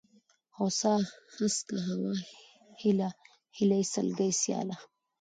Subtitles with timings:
[0.57, 0.93] هوسا،
[1.35, 2.13] هسکه، هوا،
[2.81, 3.09] هېله،
[3.57, 4.77] هيلۍ، سلگۍ، سياله